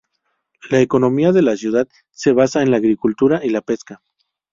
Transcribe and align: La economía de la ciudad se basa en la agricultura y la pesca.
La 0.71 0.79
economía 0.81 1.31
de 1.31 1.43
la 1.43 1.55
ciudad 1.55 1.87
se 2.09 2.31
basa 2.31 2.63
en 2.63 2.71
la 2.71 2.77
agricultura 2.77 3.45
y 3.45 3.51
la 3.51 3.61
pesca. 3.61 4.01